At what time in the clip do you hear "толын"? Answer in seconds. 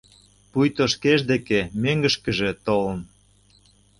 2.65-2.99